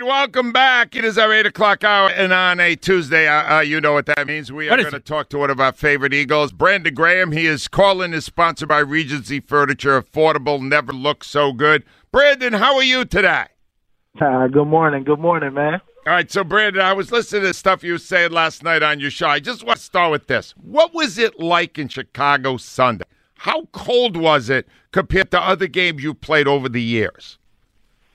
[0.00, 0.94] All right, welcome back.
[0.96, 4.06] It is our 8 o'clock hour, and on a Tuesday, uh, uh, you know what
[4.06, 4.52] that means.
[4.52, 7.32] We are going to talk to one of our favorite Eagles, Brandon Graham.
[7.32, 10.00] He is calling is sponsored by Regency Furniture.
[10.00, 11.84] Affordable, never looks so good.
[12.12, 13.46] Brandon, how are you today?
[14.20, 15.04] Uh, good morning.
[15.04, 15.80] Good morning, man.
[16.06, 19.10] All right, so Brandon, I was listening to stuff you said last night on your
[19.10, 19.28] show.
[19.28, 20.54] I just want to start with this.
[20.56, 23.04] What was it like in Chicago Sunday?
[23.34, 27.38] How cold was it compared to other games you played over the years?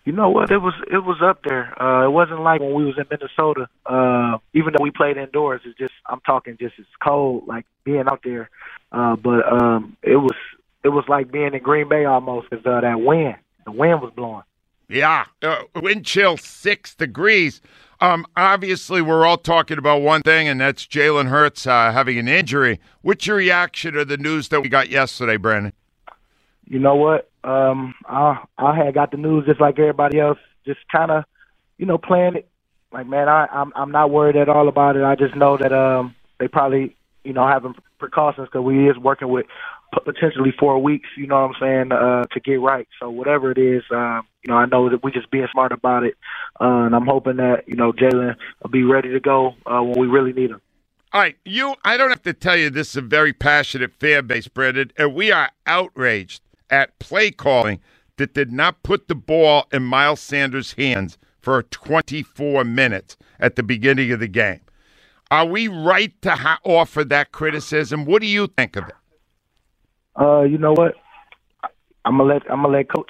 [0.05, 0.51] You know what?
[0.51, 1.81] It was it was up there.
[1.81, 3.67] Uh, it wasn't like when we was in Minnesota.
[3.87, 8.03] Uh, even though we played indoors, it's just I'm talking just it's cold, like being
[8.07, 8.51] out there.
[8.91, 10.35] Uh, but um, it was
[10.83, 14.13] it was like being in Green Bay almost, cause uh, that wind, the wind was
[14.15, 14.43] blowing.
[14.87, 17.59] Yeah, uh, wind chill six degrees.
[17.99, 22.27] Um, obviously, we're all talking about one thing, and that's Jalen Hurts uh, having an
[22.27, 22.79] injury.
[23.01, 25.73] What's your reaction to the news that we got yesterday, Brandon?
[26.67, 27.29] You know what?
[27.45, 31.23] Um, I I had got the news just like everybody else, just kind of,
[31.77, 32.49] you know, playing it.
[32.91, 35.03] Like, man, I I'm I'm not worried at all about it.
[35.03, 39.29] I just know that um they probably you know having precautions because we is working
[39.29, 39.45] with
[40.03, 41.09] potentially four weeks.
[41.15, 42.87] You know what I'm saying uh, to get right.
[42.99, 46.03] So whatever it is, um, you know, I know that we just being smart about
[46.03, 46.15] it,
[46.59, 49.99] uh, and I'm hoping that you know Jalen will be ready to go uh, when
[49.99, 50.61] we really need him.
[51.13, 51.75] All right, you.
[51.85, 55.13] I don't have to tell you this is a very passionate fan base, Brendan, and
[55.13, 57.79] we are outraged at play calling
[58.17, 63.63] that did not put the ball in Miles Sanders' hands for 24 minutes at the
[63.63, 64.61] beginning of the game.
[65.31, 68.05] Are we right to ha- offer that criticism?
[68.05, 68.95] What do you think of it?
[70.19, 70.95] Uh, you know what?
[72.05, 73.09] I'm gonna let I'm gonna let coach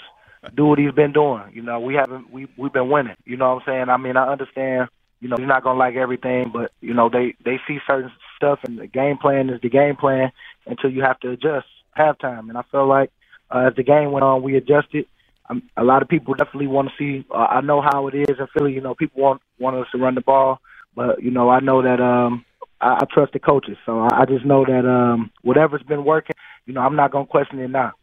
[0.55, 1.43] do what he's been doing.
[1.53, 3.15] You know, we haven't we we've been winning.
[3.25, 3.89] You know what I'm saying?
[3.89, 4.89] I mean, I understand.
[5.19, 8.59] You know, he's not gonna like everything, but you know they they see certain stuff,
[8.63, 10.31] and the game plan is the game plan
[10.65, 11.67] until you have to adjust
[11.97, 12.49] halftime.
[12.49, 13.11] And I feel like
[13.51, 15.05] uh, as the game went on, we adjusted.
[15.49, 17.25] Um, a lot of people definitely want to see.
[17.29, 18.73] Uh, I know how it is in Philly.
[18.73, 20.59] You know, people want want us to run the ball,
[20.95, 22.45] but you know, I know that um,
[22.81, 23.77] I, I trust the coaches.
[23.85, 26.35] So I, I just know that um, whatever's been working,
[26.65, 27.93] you know, I'm not going to question it now.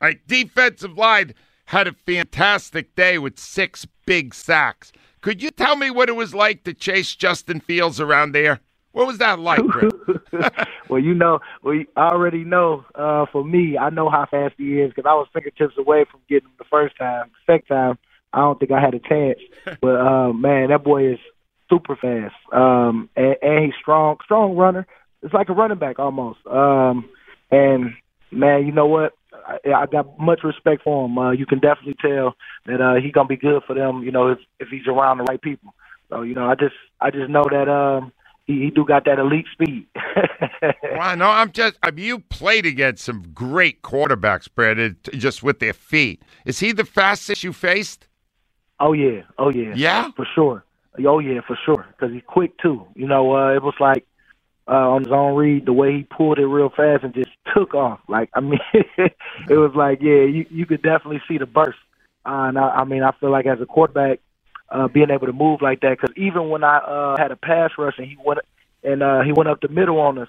[0.00, 1.34] All right, defensive line
[1.66, 4.92] had a fantastic day with six big sacks.
[5.20, 8.60] Could you tell me what it was like to chase Justin Fields around there?
[8.92, 9.60] What was that like,
[10.88, 12.84] well, you know, we already know.
[12.94, 16.20] Uh, for me, I know how fast he is because I was fingertips away from
[16.28, 17.30] getting him the first time.
[17.46, 17.98] Second time,
[18.32, 19.38] I don't think I had a chance.
[19.80, 21.18] but uh, man, that boy is
[21.70, 24.86] super fast, um, and, and he's strong, strong runner.
[25.22, 26.40] It's like a running back almost.
[26.46, 27.08] Um,
[27.50, 27.94] and
[28.30, 29.14] man, you know what?
[29.46, 31.18] I, I got much respect for him.
[31.18, 34.02] Uh, you can definitely tell that uh, he's gonna be good for them.
[34.02, 35.74] You know, if if he's around the right people.
[36.10, 38.12] So you know, I just I just know that um,
[38.46, 39.86] he, he do got that elite speed.
[40.96, 41.76] well, no, I'm just.
[41.82, 46.22] I mean, you played against some great quarterbacks, Brad, just with their feet.
[46.44, 48.06] Is he the fastest you faced?
[48.80, 50.64] Oh yeah, oh yeah, yeah, for sure.
[51.06, 51.86] Oh yeah, for sure.
[51.90, 52.86] Because he's quick too.
[52.94, 54.06] You know, uh, it was like
[54.68, 57.74] uh, on his own read, the way he pulled it real fast and just took
[57.74, 58.00] off.
[58.08, 59.16] Like I mean, it
[59.56, 61.78] was like yeah, you you could definitely see the burst.
[62.26, 64.20] Uh, and I, I mean, I feel like as a quarterback,
[64.74, 65.96] uh, being able to move like that.
[65.98, 68.40] Because even when I uh, had a pass rush and he went
[68.82, 70.28] and uh, he went up the middle on us,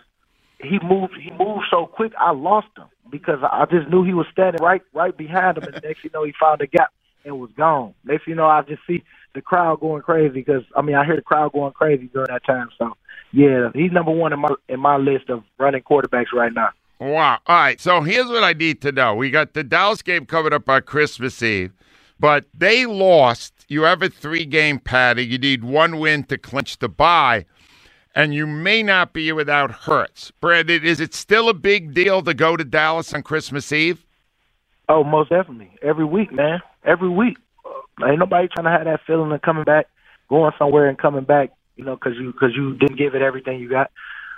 [0.60, 1.14] he moved.
[1.22, 4.82] He moved so quick, I lost him because I just knew he was standing right
[4.94, 5.64] right behind him.
[5.64, 6.94] And next you know, he found a gap
[7.26, 7.94] and was gone.
[8.04, 9.04] Next you know, I just see
[9.34, 12.46] the crowd going crazy because I mean I hear the crowd going crazy during that
[12.46, 12.70] time.
[12.78, 12.96] So
[13.34, 16.70] yeah, he's number one in my in my list of running quarterbacks right now.
[17.00, 17.40] Wow.
[17.48, 17.82] All right.
[17.82, 19.16] So here's what I need to know.
[19.16, 21.74] We got the Dallas game coming up on Christmas Eve.
[22.20, 23.55] But they lost.
[23.68, 25.30] You have a three game padding.
[25.30, 27.46] You need one win to clinch the bye.
[28.14, 30.32] And you may not be without Hurts.
[30.40, 34.06] Brandon, is it still a big deal to go to Dallas on Christmas Eve?
[34.88, 35.72] Oh, most definitely.
[35.82, 36.62] Every week, man.
[36.86, 37.38] Every week.
[38.06, 39.88] Ain't nobody trying to have that feeling of coming back,
[40.30, 43.60] going somewhere and coming back, you know, because you, cause you didn't give it everything
[43.60, 43.92] you got.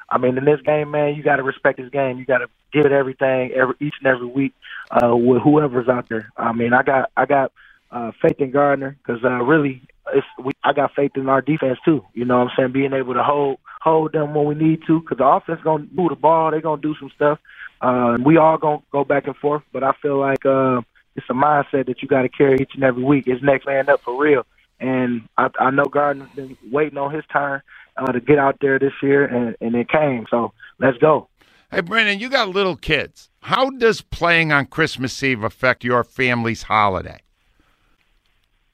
[0.10, 2.18] I mean, in this game, man, you got to respect this game.
[2.18, 4.54] You got to give it everything every each and every week
[4.92, 6.32] uh, with whoever's out there.
[6.38, 7.52] I mean, I got I got
[7.92, 9.82] uh, faith in Gardner because uh, really,
[10.14, 12.04] it's, we, I got faith in our defense too.
[12.14, 12.72] You know what I'm saying?
[12.74, 16.10] Being able to hold hold them when we need to because the offense gonna move
[16.10, 16.52] the ball.
[16.52, 17.40] They're gonna do some stuff.
[17.82, 19.64] Uh, we all gonna go back and forth.
[19.72, 20.82] But I feel like uh,
[21.16, 23.26] it's a mindset that you got to carry each and every week.
[23.28, 24.46] It's next man up for real.
[24.80, 27.62] and I, I know Gardner's been waiting on his turn
[27.98, 30.26] uh, to get out there this year, and, and it came.
[30.30, 31.30] So let's go.
[31.72, 33.30] Hey, Brandon, you got little kids.
[33.42, 37.20] How does playing on Christmas Eve affect your family's holiday?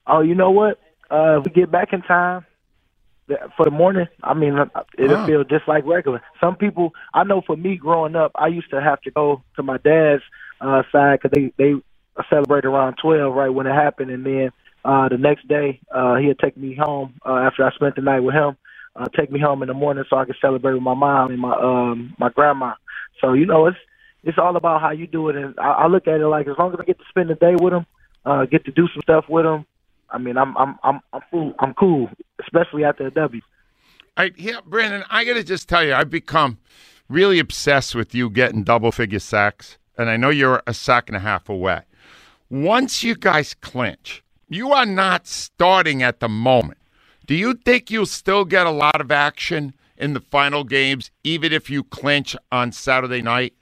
[0.07, 0.79] Oh, you know what?
[1.09, 2.45] Uh, if we get back in time
[3.55, 4.65] for the morning, I mean, uh,
[4.97, 5.25] it'll Oh.
[5.25, 6.21] feel just like regular.
[6.41, 9.63] Some people, I know for me growing up, I used to have to go to
[9.63, 10.23] my dad's
[10.59, 11.75] uh, side because they, they
[12.29, 14.11] celebrated around 12 right when it happened.
[14.11, 14.51] And then
[14.83, 18.19] uh, the next day, uh, he'd take me home uh, after I spent the night
[18.21, 18.57] with him,
[18.95, 21.39] uh, take me home in the morning so I could celebrate with my mom and
[21.39, 22.73] my um, my grandma.
[23.21, 23.77] So, you know, it's
[24.23, 25.35] it's all about how you do it.
[25.35, 27.35] And I, I look at it like as long as I get to spend the
[27.35, 27.85] day with them,
[28.25, 29.65] uh, get to do some stuff with them,
[30.13, 31.53] I mean, I'm I'm I'm I'm cool.
[31.59, 32.09] I'm cool,
[32.41, 33.41] especially after a W.
[34.15, 36.59] I, yeah, Brandon, I got to just tell you, I've become
[37.09, 41.17] really obsessed with you getting double figure sacks, and I know you're a sack and
[41.17, 41.81] a half away.
[42.49, 46.77] Once you guys clinch, you are not starting at the moment.
[47.25, 51.51] Do you think you'll still get a lot of action in the final games, even
[51.51, 53.53] if you clinch on Saturday night?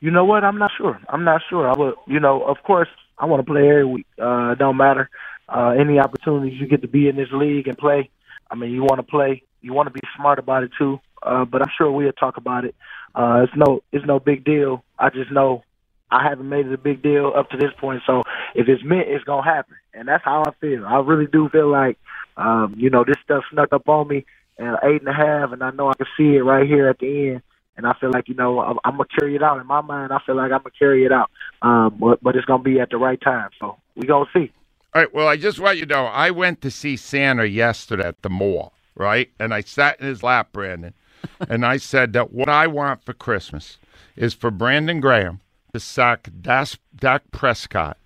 [0.00, 0.44] You know what?
[0.44, 0.98] I'm not sure.
[1.08, 1.68] I'm not sure.
[1.68, 2.88] I would, you know, of course,
[3.18, 4.06] I want to play every week.
[4.20, 5.08] Uh, don't matter.
[5.48, 8.10] Uh, any opportunities you get to be in this league and play.
[8.50, 9.42] I mean, you want to play.
[9.60, 11.00] You want to be smart about it too.
[11.22, 12.74] Uh, but I'm sure we'll talk about it.
[13.14, 14.84] Uh, it's no, it's no big deal.
[14.98, 15.62] I just know
[16.10, 18.02] I haven't made it a big deal up to this point.
[18.06, 18.22] So
[18.54, 20.84] if it's meant, it's gonna happen, and that's how I feel.
[20.86, 21.98] I really do feel like,
[22.36, 24.24] um, you know, this stuff snuck up on me
[24.58, 26.98] at eight and a half, and I know I can see it right here at
[26.98, 27.42] the end.
[27.76, 30.12] And I feel like you know I'm, I'm gonna carry it out in my mind.
[30.12, 31.30] I feel like I'm gonna carry it out,
[31.62, 33.50] um, but but it's gonna be at the right time.
[33.60, 34.52] So we gonna see.
[34.94, 35.14] All right.
[35.14, 38.30] Well, I just want you to know I went to see Santa yesterday at the
[38.30, 39.30] mall, right?
[39.38, 40.94] And I sat in his lap, Brandon,
[41.48, 43.78] and I said that what I want for Christmas
[44.16, 45.40] is for Brandon Graham
[45.72, 47.98] to sack Das, Dak Prescott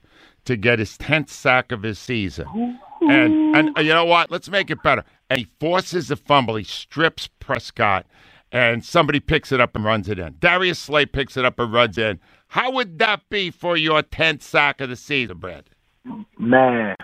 [0.45, 2.79] to get his tenth sack of his season.
[3.03, 4.31] And and you know what?
[4.31, 5.05] Let's make it better.
[5.29, 6.57] And he forces a fumble.
[6.57, 8.07] He strips Prescott,
[8.53, 10.37] and somebody picks it up and runs it in.
[10.39, 12.21] Darius Slay picks it up and runs in.
[12.49, 15.71] How would that be for your tenth sack of the season, Brad?
[16.39, 16.97] Man,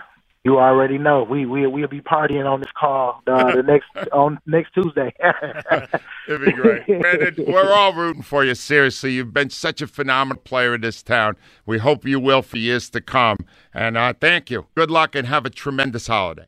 [0.43, 4.39] you already know we we we'll be partying on this call uh, the next on
[4.45, 5.13] next Tuesday.
[6.27, 6.85] It'd be great.
[6.85, 9.11] Brandon, we're all rooting for you, seriously.
[9.11, 11.35] You've been such a phenomenal player in this town.
[11.65, 13.37] We hope you will for years to come.
[13.73, 14.67] And uh, thank you.
[14.75, 16.47] Good luck and have a tremendous holiday.